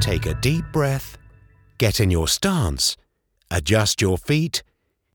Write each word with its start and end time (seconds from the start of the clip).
Take 0.00 0.26
a 0.26 0.34
deep 0.34 0.64
breath, 0.72 1.18
get 1.76 1.98
in 1.98 2.10
your 2.10 2.28
stance, 2.28 2.96
adjust 3.50 4.00
your 4.00 4.16
feet, 4.16 4.62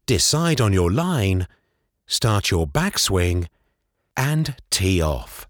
decide 0.05 0.59
on 0.59 0.73
your 0.73 0.91
line, 0.91 1.47
start 2.05 2.51
your 2.51 2.67
backswing, 2.67 3.47
and 4.17 4.55
tee 4.69 5.01
off. 5.01 5.47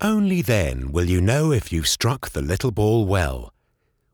Only 0.00 0.42
then 0.42 0.90
will 0.90 1.08
you 1.08 1.20
know 1.20 1.52
if 1.52 1.72
you've 1.72 1.88
struck 1.88 2.30
the 2.30 2.42
little 2.42 2.72
ball 2.72 3.06
well. 3.06 3.52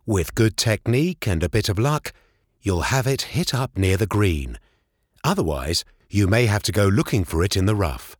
With 0.07 0.35
good 0.35 0.57
technique 0.59 1.27
and 1.27 1.43
a 1.43 1.49
bit 1.49 1.71
of 1.71 1.79
luck, 1.79 2.13
you'll 2.61 2.83
have 2.83 3.07
it 3.07 3.23
hit 3.23 3.55
up 3.55 3.79
near 3.79 3.97
the 3.97 4.07
green. 4.07 4.59
Otherwise, 5.25 5.85
you 6.11 6.27
may 6.27 6.47
have 6.47 6.63
to 6.65 6.73
go 6.73 6.87
looking 6.87 7.25
for 7.25 7.43
it 7.43 7.57
in 7.57 7.65
the 7.65 7.75
rough. 7.75 8.15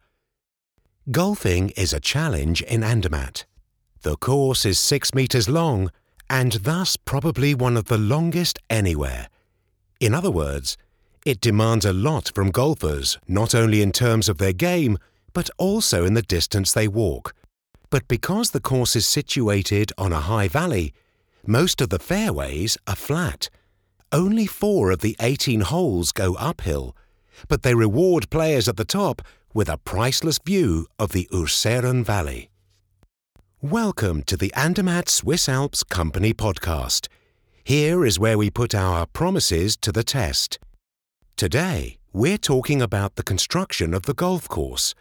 Golfing 1.11 1.71
is 1.71 1.93
a 1.93 2.01
challenge 2.01 2.63
in 2.63 2.83
Andermatt. 2.83 3.45
The 4.01 4.17
course 4.17 4.65
is 4.65 4.79
six 4.79 5.15
metres 5.15 5.49
long 5.51 5.91
and 6.35 6.55
thus 6.65 6.97
probably 6.97 7.55
one 7.55 7.77
of 7.77 7.85
the 7.85 7.97
longest 7.97 8.59
anywhere. 8.69 9.29
In 10.01 10.13
other 10.13 10.33
words, 10.33 10.77
it 11.25 11.41
demands 11.41 11.85
a 11.85 11.93
lot 11.93 12.33
from 12.35 12.51
golfers, 12.51 13.19
not 13.29 13.55
only 13.55 13.81
in 13.81 13.93
terms 13.93 14.29
of 14.29 14.39
their 14.39 14.53
game, 14.53 14.99
but 15.33 15.49
also 15.59 16.05
in 16.05 16.15
the 16.15 16.23
distance 16.37 16.73
they 16.73 16.89
walk. 16.89 17.35
But 17.89 18.09
because 18.09 18.51
the 18.51 18.67
course 18.73 18.97
is 18.97 19.07
situated 19.07 19.93
on 19.97 20.13
a 20.13 20.27
high 20.33 20.49
valley, 20.49 20.93
most 21.47 21.81
of 21.81 21.91
the 21.91 22.01
fairways 22.01 22.77
are 22.89 22.97
flat. 22.97 23.49
Only 24.11 24.47
four 24.47 24.91
of 24.91 25.03
the 25.03 25.17
18 25.21 25.61
holes 25.61 26.11
go 26.11 26.35
uphill, 26.35 26.97
but 27.47 27.63
they 27.63 27.77
reward 27.77 28.29
players 28.31 28.67
at 28.67 28.77
the 28.77 28.85
top 28.85 29.23
with 29.55 29.69
a 29.69 29.79
priceless 29.79 30.41
view 30.45 30.89
of 30.99 31.13
the 31.13 31.29
Urseren 31.33 32.03
Valley. 32.03 32.51
Welcome 33.71 34.25
to 34.25 34.37
the 34.37 34.53
Andermatt 34.53 35.09
Swiss 35.09 35.49
Alps 35.49 35.83
Company 35.83 36.35
podcast. 36.35 37.09
Here 37.65 38.05
is 38.05 38.19
where 38.19 38.37
we 38.37 38.51
put 38.51 38.75
our 38.75 39.07
promises 39.07 39.75
to 39.79 39.91
the 39.91 40.05
test. 40.05 40.59
Today, 41.39 41.97
we're 42.13 42.37
talking 42.37 42.83
about 42.83 43.17
the 43.17 43.23
construction 43.23 43.95
of 43.95 44.03
the 44.03 44.13
golf 44.13 44.47
course. 44.49 44.95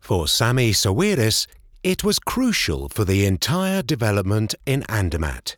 For 0.00 0.24
Samih 0.24 0.70
Sawiris, 0.70 1.46
it 1.84 2.02
was 2.02 2.18
crucial 2.18 2.88
for 2.88 3.04
the 3.04 3.24
entire 3.24 3.80
development 3.80 4.56
in 4.66 4.82
Andermatt. 4.88 5.56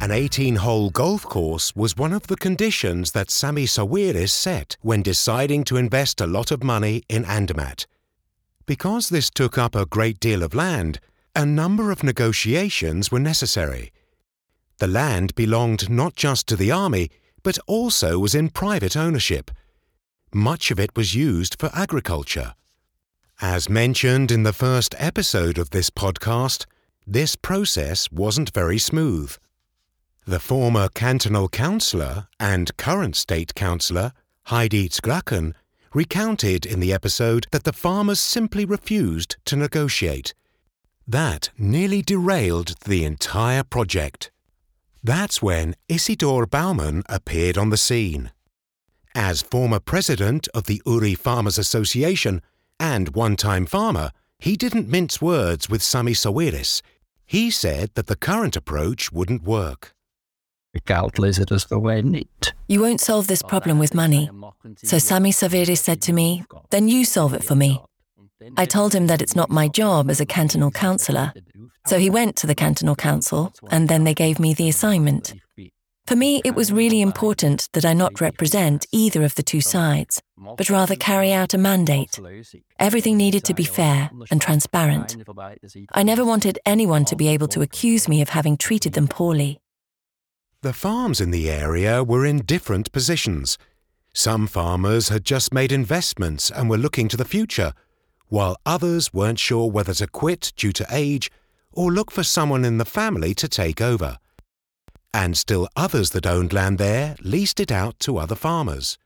An 0.00 0.10
18 0.10 0.56
hole 0.56 0.88
golf 0.88 1.24
course 1.24 1.76
was 1.76 1.94
one 1.94 2.14
of 2.14 2.28
the 2.28 2.36
conditions 2.36 3.12
that 3.12 3.28
Samih 3.28 3.68
Sawiris 3.68 4.30
set 4.30 4.78
when 4.80 5.02
deciding 5.02 5.64
to 5.64 5.76
invest 5.76 6.22
a 6.22 6.26
lot 6.26 6.50
of 6.50 6.64
money 6.64 7.02
in 7.10 7.26
Andermatt. 7.26 7.86
Because 8.70 9.08
this 9.08 9.30
took 9.30 9.58
up 9.58 9.74
a 9.74 9.84
great 9.84 10.20
deal 10.20 10.44
of 10.44 10.54
land, 10.54 11.00
a 11.34 11.44
number 11.44 11.90
of 11.90 12.04
negotiations 12.04 13.10
were 13.10 13.18
necessary. 13.18 13.90
The 14.78 14.86
land 14.86 15.34
belonged 15.34 15.90
not 15.90 16.14
just 16.14 16.46
to 16.46 16.54
the 16.54 16.70
army, 16.70 17.10
but 17.42 17.58
also 17.66 18.20
was 18.20 18.32
in 18.32 18.48
private 18.48 18.96
ownership. 18.96 19.50
Much 20.32 20.70
of 20.70 20.78
it 20.78 20.94
was 20.94 21.16
used 21.16 21.56
for 21.58 21.72
agriculture. 21.74 22.54
As 23.40 23.68
mentioned 23.68 24.30
in 24.30 24.44
the 24.44 24.52
first 24.52 24.94
episode 24.98 25.58
of 25.58 25.70
this 25.70 25.90
podcast, 25.90 26.66
this 27.04 27.34
process 27.34 28.08
wasn't 28.12 28.54
very 28.54 28.78
smooth. 28.78 29.36
The 30.26 30.38
former 30.38 30.88
cantonal 30.90 31.48
councillor 31.48 32.28
and 32.38 32.76
current 32.76 33.16
state 33.16 33.56
councillor, 33.56 34.12
Heidi 34.44 34.88
Z'graggen, 34.88 35.54
recounted 35.94 36.64
in 36.64 36.80
the 36.80 36.92
episode 36.92 37.46
that 37.50 37.64
the 37.64 37.72
farmers 37.72 38.20
simply 38.20 38.64
refused 38.64 39.36
to 39.44 39.56
negotiate. 39.56 40.34
That 41.06 41.50
nearly 41.58 42.02
derailed 42.02 42.74
the 42.84 43.04
entire 43.04 43.64
project. 43.64 44.30
That's 45.02 45.42
when 45.42 45.74
Isidor 45.88 46.48
Baumann 46.48 47.02
appeared 47.08 47.58
on 47.58 47.70
the 47.70 47.76
scene. 47.76 48.30
As 49.14 49.42
former 49.42 49.80
president 49.80 50.46
of 50.54 50.64
the 50.64 50.80
Uri 50.86 51.14
Farmers 51.14 51.58
Association 51.58 52.42
and 52.78 53.14
one 53.16 53.34
time 53.34 53.66
farmer, 53.66 54.12
he 54.38 54.56
didn't 54.56 54.88
mince 54.88 55.20
words 55.20 55.68
with 55.68 55.80
Samih 55.80 56.16
Sawiris. 56.16 56.80
He 57.26 57.50
said 57.50 57.90
that 57.94 58.06
the 58.06 58.16
current 58.16 58.56
approach 58.56 59.10
wouldn't 59.10 59.42
work. 59.42 59.94
You 62.68 62.80
won't 62.80 63.00
solve 63.00 63.26
this 63.26 63.42
problem 63.42 63.78
with 63.78 63.94
money. 63.94 64.30
So 64.76 64.96
Samih 64.96 65.34
Sawiris 65.34 65.78
said 65.78 66.00
to 66.02 66.12
me, 66.12 66.44
Then 66.70 66.88
you 66.88 67.04
solve 67.04 67.34
it 67.34 67.44
for 67.44 67.54
me. 67.54 67.80
I 68.56 68.64
told 68.64 68.94
him 68.94 69.06
that 69.08 69.20
it's 69.20 69.36
not 69.36 69.50
my 69.50 69.68
job 69.68 70.10
as 70.10 70.20
a 70.20 70.26
cantonal 70.26 70.70
councillor. 70.70 71.32
So 71.86 71.98
he 71.98 72.08
went 72.08 72.36
to 72.36 72.46
the 72.46 72.54
cantonal 72.54 72.96
council, 72.96 73.52
and 73.70 73.88
then 73.88 74.04
they 74.04 74.14
gave 74.14 74.38
me 74.38 74.54
the 74.54 74.68
assignment. 74.68 75.34
For 76.06 76.16
me, 76.16 76.40
it 76.44 76.54
was 76.54 76.72
really 76.72 77.00
important 77.00 77.68
that 77.72 77.84
I 77.84 77.92
not 77.92 78.20
represent 78.20 78.86
either 78.90 79.22
of 79.22 79.34
the 79.34 79.42
two 79.42 79.60
sides, 79.60 80.20
but 80.56 80.70
rather 80.70 80.96
carry 80.96 81.32
out 81.32 81.54
a 81.54 81.58
mandate. 81.58 82.18
Everything 82.78 83.16
needed 83.16 83.44
to 83.44 83.54
be 83.54 83.64
fair 83.64 84.10
and 84.30 84.40
transparent. 84.40 85.16
I 85.92 86.02
never 86.02 86.24
wanted 86.24 86.58
anyone 86.66 87.04
to 87.06 87.16
be 87.16 87.28
able 87.28 87.48
to 87.48 87.62
accuse 87.62 88.08
me 88.08 88.22
of 88.22 88.30
having 88.30 88.56
treated 88.56 88.94
them 88.94 89.08
poorly. 89.08 89.60
The 90.62 90.74
farms 90.74 91.22
in 91.22 91.30
the 91.30 91.48
area 91.48 92.04
were 92.04 92.26
in 92.26 92.40
different 92.40 92.92
positions. 92.92 93.56
Some 94.12 94.46
farmers 94.46 95.08
had 95.08 95.24
just 95.24 95.54
made 95.54 95.72
investments 95.72 96.50
and 96.50 96.68
were 96.68 96.76
looking 96.76 97.08
to 97.08 97.16
the 97.16 97.24
future, 97.24 97.72
while 98.28 98.58
others 98.66 99.10
weren't 99.10 99.38
sure 99.38 99.70
whether 99.70 99.94
to 99.94 100.06
quit 100.06 100.52
due 100.56 100.72
to 100.72 100.86
age 100.90 101.30
or 101.72 101.90
look 101.90 102.10
for 102.10 102.22
someone 102.22 102.66
in 102.66 102.76
the 102.76 102.84
family 102.84 103.32
to 103.36 103.48
take 103.48 103.80
over. 103.80 104.18
And 105.14 105.34
still 105.34 105.66
others 105.76 106.10
that 106.10 106.26
owned 106.26 106.52
land 106.52 106.76
there 106.76 107.16
leased 107.22 107.58
it 107.58 107.72
out 107.72 107.98
to 108.00 108.18
other 108.18 108.34
farmers. 108.34 108.98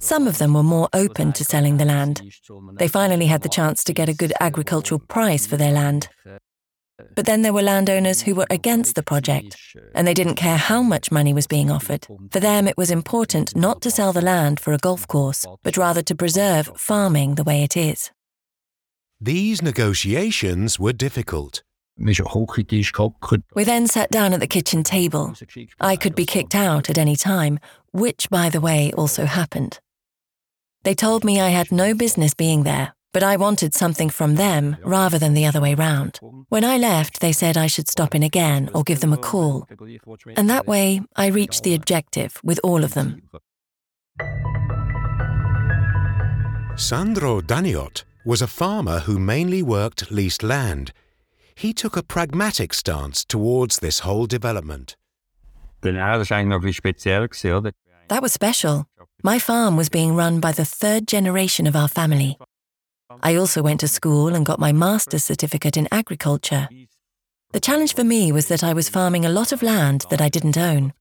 Some 0.00 0.26
of 0.26 0.38
them 0.38 0.54
were 0.54 0.64
more 0.64 0.88
open 0.92 1.32
to 1.34 1.44
selling 1.44 1.76
the 1.76 1.84
land. 1.84 2.20
They 2.74 2.88
finally 2.88 3.26
had 3.26 3.42
the 3.42 3.48
chance 3.48 3.84
to 3.84 3.92
get 3.92 4.08
a 4.08 4.14
good 4.14 4.32
agricultural 4.40 4.98
price 4.98 5.46
for 5.46 5.56
their 5.56 5.70
land. 5.70 6.08
But 7.14 7.26
then 7.26 7.42
there 7.42 7.52
were 7.52 7.62
landowners 7.62 8.22
who 8.22 8.34
were 8.34 8.46
against 8.50 8.94
the 8.94 9.02
project, 9.02 9.56
and 9.94 10.06
they 10.06 10.14
didn't 10.14 10.36
care 10.36 10.56
how 10.56 10.82
much 10.82 11.10
money 11.10 11.34
was 11.34 11.46
being 11.46 11.70
offered. 11.70 12.06
For 12.30 12.40
them, 12.40 12.66
it 12.66 12.76
was 12.76 12.90
important 12.90 13.54
not 13.56 13.80
to 13.82 13.90
sell 13.90 14.12
the 14.12 14.22
land 14.22 14.60
for 14.60 14.72
a 14.72 14.78
golf 14.78 15.06
course, 15.06 15.46
but 15.62 15.76
rather 15.76 16.02
to 16.02 16.14
preserve 16.14 16.70
farming 16.76 17.34
the 17.34 17.44
way 17.44 17.62
it 17.62 17.76
is. 17.76 18.10
These 19.20 19.62
negotiations 19.62 20.80
were 20.80 20.92
difficult. 20.92 21.62
We 21.98 23.64
then 23.64 23.86
sat 23.86 24.10
down 24.10 24.32
at 24.32 24.40
the 24.40 24.46
kitchen 24.46 24.82
table. 24.82 25.34
I 25.80 25.96
could 25.96 26.14
be 26.14 26.26
kicked 26.26 26.54
out 26.54 26.88
at 26.90 26.98
any 26.98 27.16
time, 27.16 27.58
which, 27.92 28.30
by 28.30 28.48
the 28.48 28.60
way, 28.60 28.92
also 28.92 29.26
happened. 29.26 29.78
They 30.84 30.94
told 30.94 31.22
me 31.22 31.40
I 31.40 31.50
had 31.50 31.70
no 31.70 31.94
business 31.94 32.34
being 32.34 32.64
there, 32.64 32.94
but 33.12 33.22
I 33.22 33.36
wanted 33.36 33.74
something 33.74 34.10
from 34.10 34.36
them 34.36 34.76
rather 34.82 35.18
than 35.18 35.34
the 35.34 35.46
other 35.46 35.60
way 35.60 35.74
round. 35.74 36.18
When 36.48 36.64
I 36.64 36.78
left, 36.78 37.20
they 37.20 37.32
said 37.32 37.56
I 37.56 37.66
should 37.66 37.88
stop 37.88 38.14
in 38.14 38.22
again 38.22 38.70
or 38.74 38.82
give 38.82 39.00
them 39.00 39.12
a 39.12 39.18
call. 39.18 39.68
And 40.36 40.48
that 40.48 40.66
way, 40.66 41.02
I 41.16 41.26
reached 41.26 41.62
the 41.62 41.74
objective 41.74 42.40
with 42.42 42.58
all 42.64 42.84
of 42.84 42.94
them. 42.94 43.22
Sandro 46.76 47.40
Danioth 47.40 48.04
was 48.24 48.40
a 48.40 48.46
farmer 48.46 49.00
who 49.00 49.18
mainly 49.18 49.62
worked 49.62 50.10
leased 50.10 50.42
land. 50.42 50.92
He 51.54 51.72
took 51.74 51.96
a 51.96 52.02
pragmatic 52.02 52.72
stance 52.72 53.24
towards 53.24 53.78
this 53.78 54.00
whole 54.00 54.26
development. 54.26 54.96
That 58.08 58.22
was 58.22 58.32
special. 58.32 58.86
My 59.22 59.38
farm 59.38 59.76
was 59.76 59.88
being 59.88 60.14
run 60.14 60.40
by 60.40 60.52
the 60.52 60.64
third 60.64 61.06
generation 61.06 61.66
of 61.66 61.76
our 61.76 61.88
family. 61.88 62.38
I 63.22 63.36
also 63.36 63.62
went 63.62 63.80
to 63.80 63.88
school 63.88 64.34
and 64.34 64.46
got 64.46 64.58
my 64.58 64.72
master's 64.72 65.24
certificate 65.24 65.76
in 65.76 65.88
agriculture. 65.92 66.68
The 67.52 67.60
challenge 67.60 67.94
for 67.94 68.04
me 68.04 68.32
was 68.32 68.48
that 68.48 68.64
I 68.64 68.72
was 68.72 68.88
farming 68.88 69.24
a 69.24 69.30
lot 69.30 69.52
of 69.52 69.62
land 69.62 70.06
that 70.10 70.20
I 70.20 70.28
didn't 70.28 70.56
own. 70.56 70.92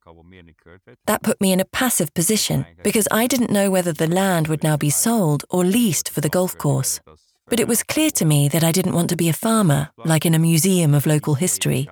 That 1.05 1.23
put 1.23 1.39
me 1.39 1.51
in 1.51 1.59
a 1.59 1.65
passive 1.65 2.13
position 2.13 2.65
because 2.83 3.07
I 3.09 3.27
didn't 3.27 3.51
know 3.51 3.71
whether 3.71 3.93
the 3.93 4.07
land 4.07 4.47
would 4.47 4.63
now 4.63 4.77
be 4.77 4.89
sold 4.89 5.45
or 5.49 5.63
leased 5.63 6.09
for 6.09 6.21
the 6.21 6.29
golf 6.29 6.57
course. 6.57 6.99
But 7.47 7.59
it 7.59 7.67
was 7.67 7.83
clear 7.83 8.11
to 8.11 8.25
me 8.25 8.47
that 8.49 8.63
I 8.63 8.71
didn't 8.71 8.93
want 8.93 9.09
to 9.09 9.15
be 9.15 9.29
a 9.29 9.33
farmer, 9.33 9.89
like 9.97 10.25
in 10.25 10.35
a 10.35 10.39
museum 10.39 10.93
of 10.93 11.05
local 11.05 11.35
history. 11.35 11.89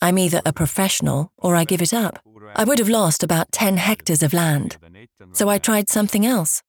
I'm 0.00 0.18
either 0.18 0.42
a 0.44 0.52
professional 0.52 1.32
or 1.38 1.56
I 1.56 1.64
give 1.64 1.82
it 1.82 1.94
up. 1.94 2.20
I 2.54 2.64
would 2.64 2.78
have 2.78 2.88
lost 2.88 3.22
about 3.22 3.52
10 3.52 3.76
hectares 3.76 4.22
of 4.22 4.32
land. 4.32 4.78
So 5.32 5.48
I 5.48 5.58
tried 5.58 5.88
something 5.88 6.24
else. 6.24 6.62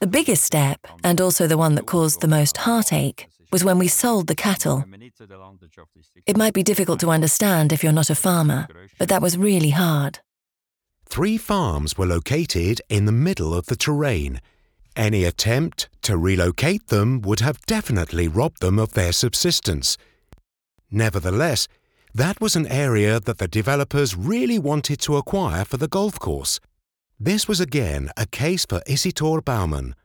The 0.00 0.06
biggest 0.06 0.44
step, 0.44 0.86
and 1.02 1.20
also 1.20 1.46
the 1.46 1.58
one 1.58 1.74
that 1.74 1.86
caused 1.86 2.20
the 2.20 2.28
most 2.28 2.58
heartache, 2.58 3.26
was 3.50 3.64
when 3.64 3.78
we 3.78 3.88
sold 3.88 4.28
the 4.28 4.34
cattle. 4.34 4.84
It 6.26 6.36
might 6.36 6.54
be 6.54 6.62
difficult 6.62 7.00
to 7.00 7.10
understand 7.10 7.72
if 7.72 7.82
you're 7.82 7.92
not 7.92 8.10
a 8.10 8.14
farmer, 8.14 8.68
but 8.98 9.08
that 9.08 9.22
was 9.22 9.36
really 9.36 9.70
hard. 9.70 10.20
Three 11.06 11.36
farms 11.36 11.98
were 11.98 12.06
located 12.06 12.80
in 12.88 13.06
the 13.06 13.12
middle 13.12 13.52
of 13.54 13.66
the 13.66 13.76
terrain. 13.76 14.40
Any 14.94 15.24
attempt 15.24 15.88
To 16.08 16.16
relocate 16.16 16.86
them 16.86 17.20
would 17.20 17.40
have 17.40 17.60
definitely 17.66 18.28
robbed 18.28 18.62
them 18.62 18.78
of 18.78 18.94
their 18.94 19.12
subsistence. 19.12 19.98
Nevertheless, 20.90 21.68
that 22.14 22.40
was 22.40 22.56
an 22.56 22.66
area 22.66 23.20
that 23.20 23.36
the 23.36 23.46
developers 23.46 24.16
really 24.16 24.58
wanted 24.58 25.00
to 25.00 25.18
acquire 25.18 25.66
for 25.66 25.76
the 25.76 25.86
golf 25.86 26.18
course. 26.18 26.60
This 27.20 27.48
was 27.48 27.58
again 27.58 28.10
a 28.16 28.26
case 28.26 28.64
for 28.64 28.80
Isidor 28.86 29.44
Baumann. 29.44 29.96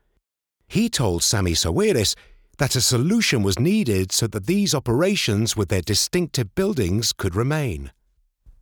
He 0.68 0.89
told 0.89 1.21
Samih 1.21 1.56
Sawiris 1.56 2.15
that 2.57 2.75
a 2.75 2.81
solution 2.81 3.44
was 3.44 3.60
needed 3.60 4.12
so 4.12 4.25
that 4.25 4.48
these 4.48 4.74
operations 4.74 5.56
with 5.56 5.69
their 5.69 5.83
distinctive 5.83 6.56
buildings 6.56 7.13
could 7.13 7.36
remain. 7.36 7.92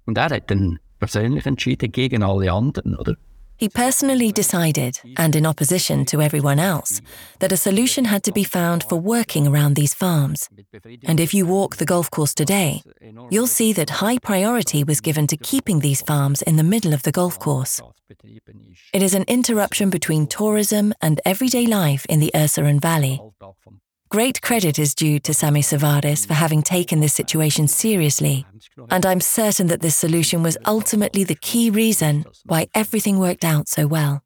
Und 0.05 0.17
er 0.17 0.29
hat 0.29 0.49
dann 0.49 0.79
persönlich 0.99 1.45
entschieden 1.45 1.93
gegen 1.93 2.23
alle 2.23 2.51
anderen, 2.51 2.97
oder? 2.97 3.15
He 3.55 3.69
personally 3.69 4.33
decided, 4.33 4.99
and 5.17 5.35
in 5.35 5.45
opposition 5.45 6.03
to 6.07 6.19
everyone 6.19 6.59
else, 6.59 6.99
that 7.39 7.51
a 7.51 7.57
solution 7.57 8.05
had 8.05 8.23
to 8.23 8.33
be 8.33 8.43
found 8.43 8.83
for 8.83 8.99
working 8.99 9.47
around 9.47 9.75
these 9.75 9.93
farms. 9.93 10.49
And 11.05 11.19
if 11.19 11.31
you 11.33 11.45
walk 11.45 11.77
the 11.77 11.85
golf 11.85 12.09
course 12.09 12.33
today, 12.33 12.81
you'll 13.29 13.45
see 13.45 13.71
that 13.73 14.01
high 14.01 14.17
priority 14.17 14.83
was 14.83 14.99
given 14.99 15.27
to 15.27 15.37
keeping 15.37 15.79
these 15.79 16.01
farms 16.01 16.41
in 16.41 16.57
the 16.57 16.63
middle 16.63 16.91
of 16.91 17.03
the 17.03 17.11
golf 17.11 17.37
course. 17.37 17.79
It 18.93 19.03
is 19.03 19.13
an 19.13 19.23
interruption 19.27 19.89
between 19.89 20.27
tourism 20.27 20.93
and 21.01 21.21
everyday 21.25 21.65
life 21.65 22.05
in 22.07 22.19
the 22.19 22.31
Urseren 22.35 22.79
Valley. 22.79 23.21
Great 24.09 24.41
credit 24.41 24.77
is 24.77 24.93
due 24.93 25.19
to 25.19 25.31
Samih 25.31 25.63
Sawiris 25.63 26.27
for 26.27 26.33
having 26.33 26.61
taken 26.61 26.99
this 26.99 27.13
situation 27.13 27.69
seriously, 27.69 28.45
and 28.89 29.05
I'm 29.05 29.21
certain 29.21 29.67
that 29.67 29.79
this 29.79 29.95
solution 29.95 30.43
was 30.43 30.57
ultimately 30.65 31.23
the 31.23 31.35
key 31.35 31.69
reason 31.69 32.25
why 32.45 32.67
everything 32.75 33.19
worked 33.19 33.45
out 33.45 33.69
so 33.69 33.87
well. 33.87 34.21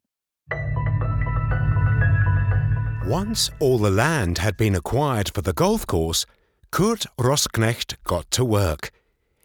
Once 3.06 3.50
all 3.60 3.78
the 3.78 3.90
land 3.90 4.38
had 4.38 4.56
been 4.56 4.74
acquired 4.74 5.30
for 5.32 5.42
the 5.42 5.52
golf 5.52 5.86
course, 5.86 6.26
Kurt 6.72 7.06
Rossknecht 7.16 7.94
got 8.02 8.28
to 8.32 8.44
work. 8.44 8.90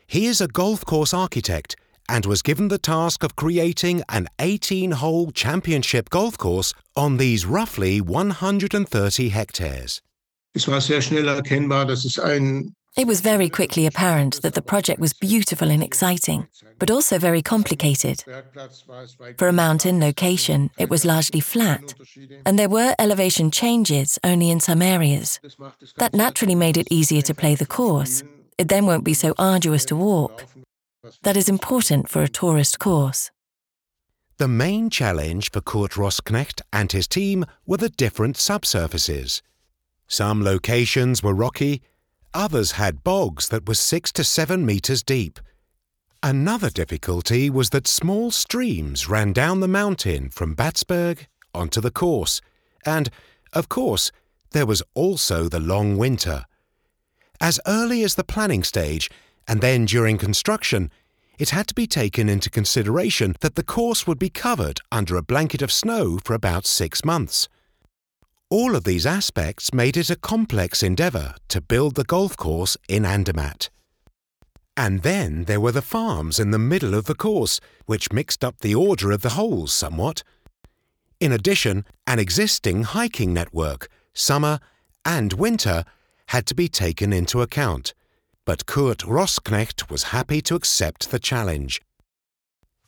He 0.08 0.26
is 0.26 0.42
a 0.42 0.48
golf 0.48 0.84
course 0.84 1.14
architect 1.14 1.76
and 2.12 2.26
was 2.26 2.42
given 2.42 2.68
the 2.68 2.78
task 2.78 3.24
of 3.24 3.38
creating 3.38 4.04
an 4.10 4.28
18 4.40 4.92
hole 4.92 5.32
championship 5.32 6.10
golf 6.10 6.38
course 6.38 6.74
on 6.96 7.16
these 7.16 7.46
roughly 7.46 8.02
130 8.02 9.30
hectares. 9.30 10.02
Es 10.54 10.68
war 10.68 10.82
sehr 10.82 11.02
schnell 11.02 11.30
erkennbar, 11.30 11.86
dass 11.88 12.04
es 12.04 12.20
ein 12.20 12.76
It 12.98 13.08
was 13.08 13.22
very 13.22 13.48
quickly 13.48 13.86
apparent 13.86 14.42
that 14.42 14.54
the 14.54 14.62
project 14.62 15.00
was 15.00 15.14
beautiful 15.14 15.72
and 15.72 15.82
exciting, 15.82 16.48
but 16.78 16.92
also 16.92 17.18
very 17.18 17.42
complicated. 17.42 18.26
For 19.38 19.48
a 19.48 19.54
mountain 19.54 20.02
location, 20.02 20.72
it 20.78 20.90
was 20.90 21.06
largely 21.06 21.40
flat, 21.40 21.94
and 22.46 22.60
there 22.60 22.68
were 22.68 22.94
elevation 23.00 23.50
changes 23.50 24.20
only 24.26 24.50
in 24.50 24.60
some 24.60 24.82
areas. 24.82 25.40
That 26.00 26.14
naturally 26.14 26.56
made 26.56 26.76
it 26.76 26.90
easier 26.92 27.22
to 27.22 27.34
play 27.34 27.56
the 27.56 27.66
course. 27.66 28.24
It 28.58 28.68
then 28.68 28.86
won't 28.86 29.06
be 29.06 29.14
so 29.14 29.34
arduous 29.38 29.86
to 29.86 29.96
walk. 29.96 30.44
That 31.24 31.38
is 31.38 31.50
important 31.50 32.10
for 32.10 32.22
a 32.22 32.28
tourist 32.28 32.78
course. 32.78 33.32
The 34.38 34.48
main 34.48 34.90
challenge 34.90 35.50
for 35.52 35.62
Kurt 35.62 35.92
Rossknecht 35.92 36.62
and 36.72 36.92
his 36.92 37.08
team 37.08 37.46
were 37.66 37.78
the 37.78 37.90
different 37.90 38.36
subsurfaces. 38.36 39.42
Some 40.08 40.44
locations 40.44 41.24
were 41.24 41.34
rocky, 41.34 41.82
others 42.34 42.74
had 42.74 43.04
bogs 43.04 43.50
that 43.50 43.68
were 43.68 43.76
six 43.76 44.12
to 44.14 44.24
seven 44.24 44.66
metres 44.66 45.04
deep. 45.04 45.40
Another 46.22 46.70
difficulty 46.70 47.50
was 47.50 47.72
that 47.72 47.88
small 47.88 48.30
streams 48.30 49.10
ran 49.10 49.34
down 49.34 49.60
the 49.60 49.68
mountain 49.68 50.30
from 50.30 50.56
Bäzberg 50.56 51.26
onto 51.54 51.82
the 51.82 51.92
course, 51.92 52.42
and, 52.86 53.10
of 53.54 53.70
course, 53.70 54.12
there 54.52 54.68
was 54.68 54.84
also 54.94 55.50
the 55.50 55.60
long 55.60 55.98
winter. 55.98 56.46
As 57.40 57.60
early 57.66 58.04
as 58.04 58.16
the 58.16 58.24
planning 58.24 58.64
stage, 58.64 59.10
and 59.48 59.62
then 59.62 59.86
during 59.86 60.18
construction, 60.18 60.92
it 61.38 61.50
had 61.50 61.68
to 61.68 61.74
be 61.74 61.88
taken 61.88 62.30
into 62.30 62.50
consideration 62.50 63.36
that 63.40 63.56
the 63.56 63.64
course 63.64 64.06
would 64.06 64.20
be 64.20 64.30
covered 64.30 64.80
under 64.92 65.16
a 65.16 65.24
blanket 65.24 65.62
of 65.62 65.72
snow 65.72 66.20
for 66.24 66.34
about 66.34 66.66
six 66.66 67.04
months. 67.04 67.50
All 68.50 68.76
of 68.76 68.84
these 68.84 69.06
aspects 69.06 69.74
made 69.74 69.98
it 69.98 70.10
a 70.10 70.16
complex 70.16 70.84
endeavour 70.84 71.36
to 71.48 71.62
build 71.62 71.96
the 71.96 72.04
golf 72.04 72.36
course 72.38 72.78
in 72.88 73.06
Andermatt. 73.06 73.70
And 74.78 75.04
then 75.04 75.46
there 75.46 75.60
were 75.60 75.72
the 75.72 75.82
farms 75.82 76.40
in 76.40 76.52
the 76.52 76.60
middle 76.60 76.94
of 76.94 77.06
the 77.06 77.16
course, 77.16 77.60
which 77.86 78.12
mixed 78.12 78.44
up 78.44 78.60
the 78.60 78.76
order 78.76 79.12
of 79.12 79.22
the 79.22 79.30
holes 79.30 79.74
somewhat. 79.74 80.24
In 81.20 81.32
addition, 81.32 81.86
an 82.06 82.20
existing 82.20 82.84
hiking 82.84 83.34
network, 83.34 83.88
summer 84.14 84.60
and 85.06 85.34
winter, 85.34 85.86
had 86.28 86.46
to 86.48 86.56
be 86.56 86.68
taken 86.68 87.12
into 87.12 87.42
account. 87.42 87.94
But 88.52 88.66
Kurt 88.66 88.98
Rossknecht 89.06 89.90
was 89.90 90.12
happy 90.12 90.42
to 90.42 90.56
accept 90.56 91.10
the 91.10 91.20
challenge. 91.20 91.82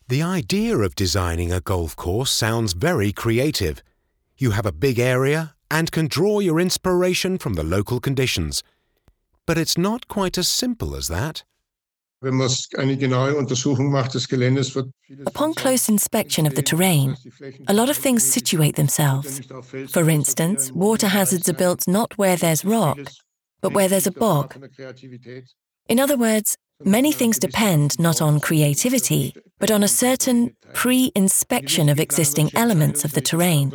The 0.09 0.21
idea 0.21 0.77
of 0.77 0.93
designing 0.93 1.53
a 1.53 1.61
golf 1.61 1.95
course 1.95 2.31
sounds 2.31 2.73
very 2.73 3.13
creative. 3.13 3.81
You 4.37 4.51
have 4.51 4.65
a 4.65 4.73
big 4.73 4.99
area 4.99 5.55
and 5.71 5.89
can 5.89 6.07
draw 6.07 6.41
your 6.41 6.59
inspiration 6.59 7.37
from 7.37 7.53
the 7.53 7.63
local 7.63 8.01
conditions. 8.01 8.61
But 9.45 9.57
it's 9.57 9.77
not 9.77 10.09
quite 10.09 10.37
as 10.37 10.49
simple 10.49 10.97
as 10.97 11.07
that. 11.07 11.45
Upon 15.25 15.53
close 15.53 15.89
inspection 15.89 16.45
of 16.45 16.55
the 16.55 16.61
terrain, 16.61 17.15
a 17.69 17.73
lot 17.73 17.89
of 17.89 17.95
things 17.95 18.23
situate 18.23 18.75
themselves. 18.75 19.41
For 19.89 20.09
instance, 20.09 20.73
water 20.73 21.07
hazards 21.07 21.47
are 21.47 21.53
built 21.53 21.87
not 21.87 22.17
where 22.17 22.35
there's 22.35 22.65
rock, 22.65 22.99
but 23.63 23.73
where 23.73 23.87
there's 23.87 24.05
a 24.05 24.11
bog. 24.11 24.55
In 25.87 25.99
other 25.99 26.17
words, 26.17 26.57
many 26.83 27.11
things 27.11 27.39
depend 27.39 27.97
not 27.97 28.21
on 28.21 28.39
creativity, 28.41 29.33
but 29.57 29.71
on 29.71 29.81
a 29.83 29.87
certain 29.87 30.55
pre 30.73 31.11
inspection 31.15 31.89
of 31.89 31.99
existing 31.99 32.51
elements 32.55 33.05
of 33.05 33.13
the 33.13 33.21
terrain. 33.21 33.73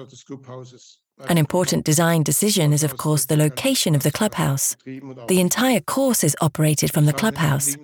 An 1.29 1.39
important 1.39 1.85
design 1.85 2.23
decision 2.23 2.73
is, 2.73 2.85
of 2.85 2.97
course, 2.97 3.25
the 3.27 3.37
location 3.37 3.97
of 3.97 4.05
the 4.05 4.13
clubhouse. 4.13 4.77
The 4.85 5.41
entire 5.41 5.81
course 5.81 6.23
is 6.23 6.37
operated 6.41 6.93
from 6.93 7.07
the 7.07 7.13
clubhouse, 7.13 7.77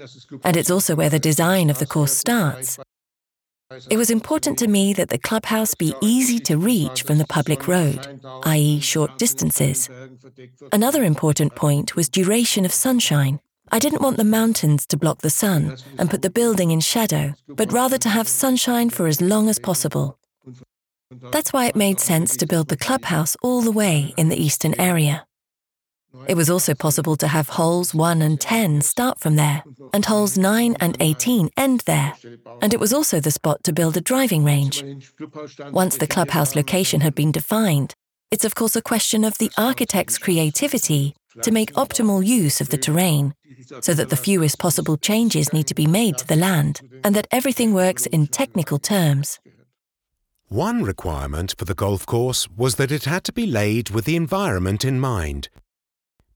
and 0.44 0.56
it's 0.56 0.70
also 0.70 0.94
where 0.94 1.10
the 1.10 1.18
design 1.18 1.68
of 1.70 1.78
the 1.78 1.86
course 1.86 2.16
starts. 2.16 2.78
It 3.90 3.96
was 3.96 4.10
important 4.10 4.58
to 4.58 4.68
me 4.68 4.92
that 4.94 5.08
the 5.08 5.18
clubhouse 5.18 5.74
be 5.74 5.94
easy 6.00 6.38
to 6.40 6.56
reach 6.56 7.02
from 7.02 7.18
the 7.18 7.26
public 7.26 7.66
road, 7.68 8.20
i.e., 8.44 8.80
short 8.80 9.18
distances. 9.18 9.88
Another 10.72 11.02
important 11.04 11.54
point 11.54 11.96
was 11.96 12.08
duration 12.08 12.64
of 12.64 12.72
sunshine. 12.72 13.40
I 13.72 13.78
didn't 13.78 14.02
want 14.02 14.18
the 14.18 14.24
mountains 14.24 14.86
to 14.86 14.96
block 14.96 15.22
the 15.22 15.30
sun 15.30 15.76
and 15.98 16.10
put 16.10 16.22
the 16.22 16.30
building 16.30 16.70
in 16.70 16.80
shadow, 16.80 17.34
but 17.48 17.72
rather 17.72 17.98
to 17.98 18.08
have 18.08 18.28
sunshine 18.28 18.90
for 18.90 19.06
as 19.06 19.20
long 19.20 19.48
as 19.48 19.58
possible. 19.58 20.18
That's 21.32 21.52
why 21.52 21.66
it 21.66 21.76
made 21.76 22.00
sense 22.00 22.36
to 22.36 22.46
build 22.46 22.68
the 22.68 22.76
clubhouse 22.76 23.36
all 23.42 23.62
the 23.62 23.72
way 23.72 24.12
in 24.16 24.28
the 24.28 24.36
eastern 24.40 24.78
area. 24.80 25.26
It 26.26 26.36
was 26.36 26.48
also 26.48 26.74
possible 26.74 27.16
to 27.16 27.28
have 27.28 27.48
holes 27.48 27.94
1 27.94 28.22
and 28.22 28.40
10 28.40 28.80
start 28.82 29.18
from 29.18 29.36
there, 29.36 29.64
and 29.92 30.04
holes 30.04 30.38
9 30.38 30.76
and 30.80 30.96
18 31.00 31.50
end 31.56 31.80
there. 31.80 32.14
And 32.62 32.72
it 32.72 32.80
was 32.80 32.92
also 32.92 33.20
the 33.20 33.30
spot 33.30 33.64
to 33.64 33.72
build 33.72 33.96
a 33.96 34.00
driving 34.00 34.44
range. 34.44 34.84
Once 35.70 35.96
the 35.96 36.06
clubhouse 36.06 36.54
location 36.54 37.00
had 37.00 37.14
been 37.14 37.32
defined, 37.32 37.94
it's 38.30 38.44
of 38.44 38.54
course 38.54 38.76
a 38.76 38.82
question 38.82 39.24
of 39.24 39.38
the 39.38 39.50
architect's 39.58 40.18
creativity 40.18 41.14
to 41.42 41.50
make 41.50 41.72
optimal 41.74 42.24
use 42.24 42.60
of 42.60 42.68
the 42.68 42.78
terrain, 42.78 43.34
so 43.80 43.92
that 43.92 44.08
the 44.08 44.16
fewest 44.16 44.58
possible 44.58 44.96
changes 44.96 45.52
need 45.52 45.66
to 45.66 45.74
be 45.74 45.86
made 45.86 46.16
to 46.18 46.26
the 46.26 46.36
land, 46.36 46.80
and 47.02 47.14
that 47.16 47.28
everything 47.30 47.74
works 47.74 48.06
in 48.06 48.26
technical 48.26 48.78
terms. 48.78 49.40
One 50.48 50.84
requirement 50.84 51.54
for 51.58 51.64
the 51.64 51.74
golf 51.74 52.06
course 52.06 52.48
was 52.50 52.76
that 52.76 52.92
it 52.92 53.04
had 53.04 53.24
to 53.24 53.32
be 53.32 53.46
laid 53.46 53.90
with 53.90 54.04
the 54.04 54.14
environment 54.14 54.84
in 54.84 55.00
mind. 55.00 55.48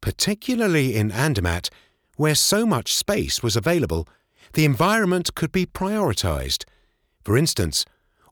Particularly 0.00 0.95
in 0.95 1.11
Andermatt, 1.11 1.71
where 2.17 2.35
so 2.35 2.67
much 2.67 2.95
space 2.95 3.43
was 3.43 3.57
available, 3.57 4.07
the 4.52 4.64
environment 4.64 5.35
could 5.35 5.52
be 5.52 5.67
prioritised. 5.67 6.64
For 7.25 7.37
instance, 7.37 7.85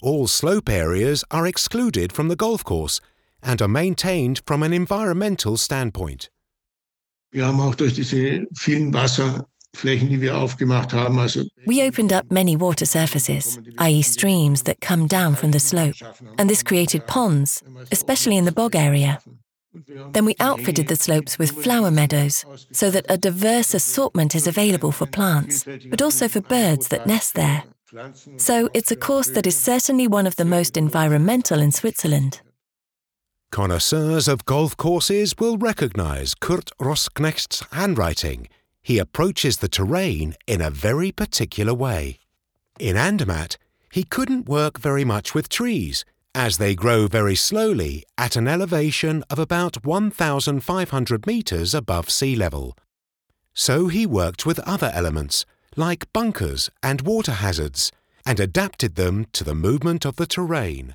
all 0.03 0.27
slope 0.27 0.69
areas 0.69 1.25
are 1.31 1.47
excluded 1.47 2.13
from 2.13 2.29
the 2.29 2.37
golf 2.37 2.65
course 2.65 3.01
and 3.43 3.61
are 3.63 3.69
maintained 3.69 4.43
from 4.47 4.63
an 4.63 4.73
environmental 4.73 5.57
standpoint. 5.57 6.31
Wir 7.33 7.47
haben 7.47 7.61
auch 7.61 7.75
durch 7.75 7.95
diese 7.95 8.47
vielen 8.55 8.93
Wasserflächen, 8.95 10.09
die 10.09 10.21
wir 10.21 10.37
aufgemacht 10.37 10.93
haben, 10.93 11.19
also 11.19 11.43
We 11.67 11.83
opened 11.83 12.13
up 12.13 12.31
many 12.31 12.57
water 12.57 12.87
surfaces, 12.87 13.59
i.e., 13.79 14.03
streams 14.03 14.63
that 14.63 14.81
come 14.81 15.07
down 15.07 15.35
from 15.35 15.53
the 15.53 15.61
slope, 15.61 15.97
and 16.39 16.49
this 16.49 16.63
created 16.63 17.07
ponds, 17.07 17.63
especially 17.93 18.37
in 18.37 18.47
the 18.47 18.53
bog 18.53 18.75
area. 18.75 19.19
Then 20.13 20.25
we 20.25 20.35
outfitted 20.41 20.89
the 20.89 20.97
slopes 20.97 21.39
with 21.39 21.51
flower 21.51 21.91
meadows 21.91 22.45
so 22.73 22.91
that 22.91 23.07
a 23.09 23.17
diverse 23.17 23.75
assortment 23.75 24.35
is 24.35 24.47
available 24.47 24.93
for 24.93 25.07
plants, 25.07 25.65
but 25.91 26.03
also 26.03 26.29
for 26.29 26.41
birds 26.41 26.89
that 26.89 27.07
nest 27.07 27.35
there. 27.35 27.65
So 28.37 28.69
it's 28.75 28.91
a 28.91 28.97
course 28.97 29.29
that 29.31 29.47
is 29.47 29.57
certainly 29.57 30.09
one 30.09 30.27
of 30.27 30.37
the 30.37 30.45
most 30.45 30.77
environmental 30.77 31.61
in 31.61 31.73
Switzerland. 31.73 32.41
Connoisseurs 33.53 34.29
of 34.29 34.45
golf 34.45 34.77
courses 34.77 35.35
will 35.39 35.57
recognize 35.57 36.35
Kurt 36.35 36.71
Rossknecht's 36.81 37.65
handwriting. 37.73 38.49
He 38.83 38.99
approaches 38.99 39.59
the 39.59 39.69
terrain 39.69 40.35
in 40.47 40.61
a 40.61 40.71
very 40.71 41.13
particular 41.13 41.73
way. 41.73 42.19
In 42.79 42.97
Andermatt, 42.97 43.57
he 43.91 44.03
couldn't 44.03 44.49
work 44.49 44.79
very 44.79 45.05
much 45.05 45.33
with 45.33 45.49
trees, 45.49 46.05
as 46.37 46.59
they 46.59 46.75
grow 46.75 47.07
very 47.07 47.35
slowly 47.35 48.05
at 48.19 48.37
an 48.37 48.47
elevation 48.47 49.25
of 49.31 49.39
about 49.39 49.87
1,500 49.87 51.27
metres 51.27 51.75
above 51.75 52.11
sea 52.11 52.37
level. 52.37 52.77
So 53.55 53.89
he 53.89 54.05
worked 54.05 54.45
with 54.45 54.59
other 54.61 54.91
elements, 54.93 55.47
like 55.77 56.13
bunkers 56.13 56.69
and 56.83 57.01
water 57.01 57.33
hazards, 57.33 57.91
and 58.27 58.39
adapted 58.39 58.97
them 58.97 59.25
to 59.33 59.45
the 59.45 59.55
movement 59.55 60.05
of 60.05 60.17
the 60.17 60.27
terrain. 60.27 60.95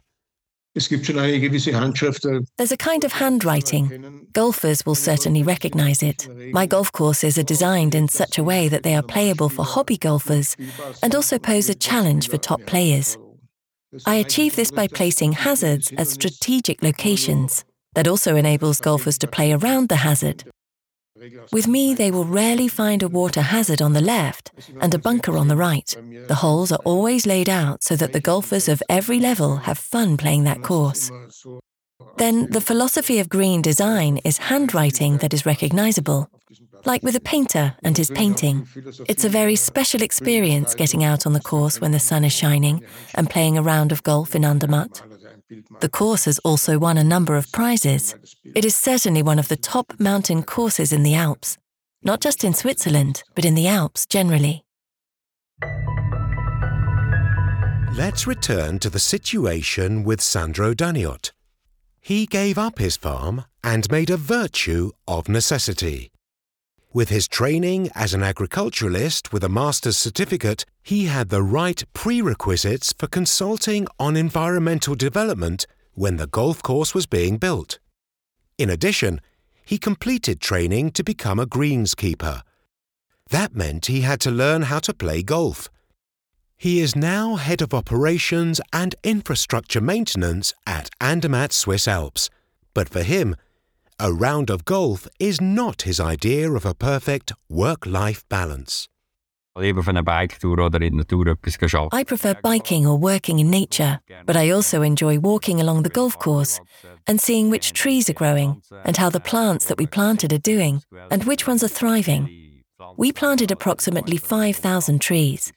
There's 2.58 2.72
a 2.72 2.78
kind 2.78 3.04
of 3.04 3.12
handwriting. 3.14 4.28
Golfers 4.34 4.86
will 4.86 4.96
certainly 4.96 5.42
recognize 5.42 6.04
it. 6.04 6.30
My 6.54 6.68
golf 6.68 6.92
courses 6.92 7.40
are 7.40 7.44
designed 7.44 7.96
in 7.96 8.08
such 8.08 8.38
a 8.38 8.44
way 8.44 8.70
that 8.70 8.84
they 8.84 8.96
are 8.96 9.02
playable 9.02 9.50
for 9.50 9.66
hobby 9.66 9.98
golfers 9.98 10.56
and 11.02 11.16
also 11.16 11.40
pose 11.40 11.68
a 11.68 11.76
challenge 11.76 12.30
for 12.30 12.38
top 12.38 12.62
players. 12.68 13.18
I 14.06 14.16
achieve 14.16 14.56
this 14.56 14.72
by 14.72 14.88
placing 14.88 15.34
hazards 15.34 15.92
at 15.98 16.08
strategic 16.08 16.82
locations. 16.82 17.66
That 17.94 18.08
also 18.08 18.36
enables 18.38 18.80
golfers 18.80 19.18
to 19.18 19.28
play 19.28 19.52
around 19.52 19.90
the 19.90 19.98
hazard. 19.98 20.46
With 21.52 21.68
me, 21.68 21.94
they 21.94 22.10
will 22.10 22.26
rarely 22.26 22.68
find 22.68 23.04
a 23.04 23.10
water 23.10 23.42
hazard 23.42 23.82
on 23.82 23.94
the 23.94 24.02
left 24.02 24.52
and 24.80 24.94
a 24.94 24.98
bunker 24.98 25.38
on 25.38 25.50
the 25.50 25.58
right. 25.58 25.94
The 26.28 26.36
holes 26.36 26.72
are 26.72 26.80
always 26.86 27.26
laid 27.26 27.50
out 27.50 27.84
so 27.84 27.96
that 27.98 28.14
the 28.14 28.22
golfers 28.22 28.70
of 28.70 28.82
every 28.90 29.20
level 29.20 29.58
have 29.58 29.78
fun 29.78 30.18
playing 30.18 30.46
that 30.46 30.64
course. 30.64 31.12
Then 32.18 32.50
the 32.50 32.62
philosophy 32.62 33.20
of 33.20 33.30
green 33.30 33.62
design 33.62 34.18
is 34.24 34.38
handwriting 34.38 35.18
that 35.18 35.34
is 35.34 35.46
recognizable, 35.46 36.30
like 36.86 37.04
with 37.04 37.16
a 37.16 37.20
painter 37.20 37.76
and 37.84 37.98
his 37.98 38.10
painting. 38.10 38.68
It's 39.08 39.26
a 39.26 39.30
very 39.30 39.56
special 39.56 40.02
experience 40.02 40.76
getting 40.76 41.04
out 41.04 41.26
on 41.26 41.34
the 41.34 41.40
course 41.40 41.80
when 41.80 41.92
the 41.92 42.00
sun 42.00 42.24
is 42.24 42.34
shining 42.34 42.84
and 43.16 43.30
playing 43.30 43.58
a 43.58 43.62
round 43.62 43.92
of 43.92 44.04
golf 44.04 44.36
in 44.36 44.46
Andermatt. 44.46 45.02
The 45.82 45.90
course 45.90 46.26
has 46.26 46.40
also 46.40 46.80
won 46.80 46.98
a 46.98 47.04
number 47.04 47.36
of 47.36 47.52
prizes. 47.52 48.16
It 48.56 48.64
is 48.64 48.76
certainly 48.76 49.22
one 49.22 49.40
of 49.40 49.50
the 49.50 49.58
top 49.58 50.00
mountain 50.00 50.44
courses 50.44 50.94
in 50.94 51.04
the 51.04 51.16
Alps, 51.16 51.58
not 52.04 52.22
just 52.22 52.44
in 52.44 52.54
Switzerland, 52.54 53.24
but 53.36 53.46
in 53.46 53.56
the 53.56 53.68
Alps 53.68 54.06
generally. 54.06 54.64
Let's 57.94 58.26
return 58.26 58.80
to 58.80 58.90
the 58.90 59.00
situation 59.00 60.04
with 60.04 60.22
Sandro 60.22 60.74
Danioth. 60.74 61.32
He 62.00 62.26
gave 62.26 62.58
up 62.58 62.80
his 62.80 62.96
farm 62.96 63.46
and 63.64 63.92
made 63.92 64.10
a 64.10 64.18
virtue 64.18 64.92
of 65.08 65.28
necessity. 65.28 66.11
With 66.94 67.08
his 67.08 67.30
training 67.30 67.90
as 67.96 68.14
an 68.14 68.22
agriculturalist 68.22 69.32
with 69.32 69.46
a 69.46 69.50
master's 69.50 69.98
certificate, 69.98 70.66
he 70.84 71.06
had 71.06 71.30
the 71.30 71.42
right 71.42 71.82
prerequisites 71.94 72.92
for 72.92 73.08
consulting 73.08 73.88
on 73.98 74.18
environmental 74.18 74.96
development 74.96 75.66
when 75.94 76.18
the 76.18 76.28
golf 76.28 76.62
course 76.62 76.94
was 76.94 77.06
being 77.06 77.38
built. 77.38 77.80
In 78.58 78.70
addition, 78.70 79.22
he 79.64 79.78
completed 79.78 80.42
training 80.42 80.92
to 80.92 81.02
become 81.02 81.40
a 81.40 81.46
greenskeeper. 81.46 82.42
That 83.30 83.56
meant 83.56 83.86
he 83.86 84.02
had 84.02 84.20
to 84.22 84.32
learn 84.32 84.64
how 84.64 84.80
to 84.80 84.94
play 84.94 85.24
golf. 85.24 85.70
He 86.58 86.82
is 86.82 86.94
now 86.94 87.36
head 87.36 87.62
of 87.62 87.74
operations 87.74 88.60
and 88.74 88.96
infrastructure 89.02 89.80
maintenance 89.80 90.54
at 90.68 90.90
Andermatt 91.00 91.54
Swiss 91.54 91.88
Alps. 91.88 92.30
But 92.74 92.90
for 92.90 93.04
him, 93.04 93.38
a 94.02 94.12
round 94.12 94.50
of 94.50 94.66
golf 94.66 95.08
is 95.20 95.40
not 95.40 95.84
his 95.84 96.00
idea 96.00 96.52
of 96.52 96.66
a 96.66 96.74
perfect 96.74 97.34
work 97.48 97.86
life 97.86 98.24
balance. 98.30 98.88
Lieber 99.54 99.84
van 99.84 99.96
een 99.96 100.04
biketour 100.04 100.60
oder 100.60 100.82
in 100.82 100.90
de 100.90 100.96
Natur 100.96 101.28
etwas 101.28 101.74
arbeiten. 101.74 102.00
I 102.00 102.04
prefer 102.04 102.36
biking 102.42 102.88
or 102.88 103.00
working 103.00 103.40
in 103.40 103.50
nature, 103.50 104.00
but 104.26 104.36
I 104.36 104.52
also 104.52 104.82
enjoy 104.82 105.20
walking 105.20 105.60
along 105.62 105.84
the 105.84 105.90
golf 105.90 106.18
course 106.18 106.60
and 107.06 107.22
seeing 107.22 107.52
which 107.52 107.74
trees 107.74 108.10
are 108.10 108.14
growing 108.14 108.62
and 108.84 108.98
how 108.98 109.10
the 109.12 109.20
plants 109.20 109.66
that 109.66 109.78
we 109.78 109.86
planted 109.86 110.34
are 110.34 110.42
doing 110.42 110.82
and 111.10 111.24
which 111.24 111.46
ones 111.48 111.64
are 111.64 111.74
thriving. 111.74 112.64
We 112.98 113.12
planted 113.12 113.52
approximately 113.52 114.18
5,000 114.18 115.00
trees. 115.00 115.52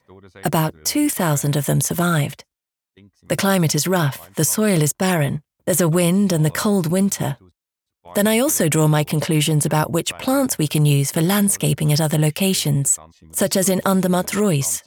About 0.45 0.75
2,000 0.85 1.57
of 1.57 1.65
them 1.65 1.81
survived. 1.81 2.45
The 3.29 3.37
climate 3.37 3.75
is 3.75 3.87
rough, 3.87 4.29
the 4.35 4.45
soil 4.45 4.83
is 4.83 4.93
barren, 4.93 5.41
there's 5.65 5.81
a 5.81 5.89
wind 5.89 6.33
and 6.33 6.45
the 6.45 6.51
cold 6.51 6.87
winter. 6.87 7.39
Then 8.15 8.27
I 8.27 8.39
also 8.39 8.69
draw 8.69 8.87
my 8.87 9.03
conclusions 9.03 9.65
about 9.67 9.91
which 9.91 10.13
plants 10.19 10.59
we 10.59 10.69
can 10.69 10.85
use 10.85 11.11
for 11.11 11.23
landscaping 11.23 11.93
at 11.93 12.01
other 12.01 12.19
locations, 12.19 12.99
such 13.33 13.57
as 13.57 13.69
in 13.69 13.81
Andermatt 13.87 14.29
Reuss. 14.35 14.83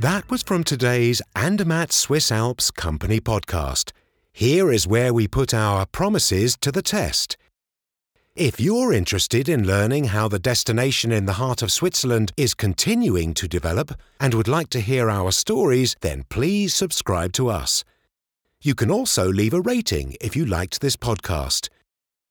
That 0.00 0.30
was 0.30 0.42
from 0.42 0.64
today's 0.64 1.22
Andermatt 1.34 1.90
Swiss 1.90 2.30
Alps 2.30 2.70
Company 2.70 3.20
podcast. 3.20 3.92
Here 4.32 4.70
is 4.70 4.86
where 4.86 5.14
we 5.14 5.26
put 5.26 5.54
our 5.54 5.86
promises 5.86 6.56
to 6.60 6.70
the 6.70 6.82
test. 6.82 7.38
If 8.36 8.60
you're 8.60 8.92
interested 8.92 9.48
in 9.48 9.64
learning 9.66 10.06
how 10.06 10.26
the 10.26 10.40
destination 10.40 11.12
in 11.12 11.24
the 11.24 11.34
heart 11.34 11.62
of 11.62 11.70
Switzerland 11.70 12.32
is 12.36 12.52
continuing 12.52 13.32
to 13.34 13.46
develop 13.46 13.92
and 14.18 14.34
would 14.34 14.48
like 14.48 14.70
to 14.70 14.80
hear 14.80 15.08
our 15.08 15.30
stories, 15.30 15.94
then 16.00 16.24
please 16.28 16.74
subscribe 16.74 17.32
to 17.34 17.48
us. 17.48 17.84
You 18.64 18.74
can 18.74 18.90
also 18.90 19.30
leave 19.30 19.52
a 19.52 19.60
rating 19.60 20.16
if 20.22 20.34
you 20.34 20.46
liked 20.46 20.80
this 20.80 20.96
podcast. 20.96 21.68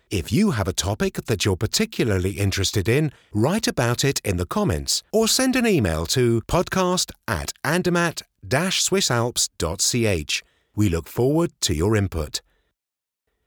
If 0.09 0.33
you 0.33 0.49
have 0.49 0.67
a 0.67 0.73
topic 0.73 1.25
that 1.27 1.45
you're 1.45 1.55
particularly 1.55 2.31
interested 2.31 2.89
in, 2.89 3.11
write 3.35 3.67
about 3.67 4.03
it 4.03 4.19
in 4.25 4.37
the 4.37 4.47
comments 4.47 5.03
or 5.11 5.27
send 5.27 5.55
an 5.55 5.67
email 5.67 6.07
to 6.07 6.41
podcast 6.47 7.11
at 7.27 7.53
andermatt-swissalps.ch. 7.63 10.43
We 10.75 10.89
look 10.89 11.07
forward 11.07 11.51
to 11.61 11.75
your 11.75 11.95
input. 11.95 12.41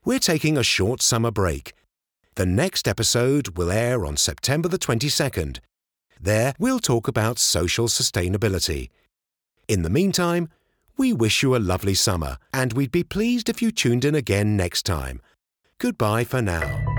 We're 0.04 0.20
taking 0.20 0.56
a 0.56 0.62
short 0.62 1.02
summer 1.02 1.32
break. 1.32 1.72
The 2.36 2.46
next 2.46 2.86
episode 2.86 3.58
will 3.58 3.72
air 3.72 4.06
on 4.06 4.16
September 4.16 4.68
the 4.68 4.78
22nd. 4.78 5.58
There, 6.20 6.54
we'll 6.60 6.78
talk 6.78 7.08
about 7.08 7.40
social 7.40 7.88
sustainability. 7.88 8.90
In 9.66 9.82
the 9.82 9.90
meantime, 9.90 10.50
we 10.96 11.12
wish 11.12 11.42
you 11.42 11.54
a 11.54 11.58
lovely 11.58 11.94
summer, 11.94 12.38
and 12.52 12.72
we'd 12.72 12.92
be 12.92 13.04
pleased 13.04 13.48
if 13.48 13.60
you 13.60 13.70
tuned 13.70 14.04
in 14.04 14.14
again 14.14 14.56
next 14.56 14.84
time. 14.84 15.20
Goodbye 15.78 16.24
for 16.24 16.40
now. 16.40 16.95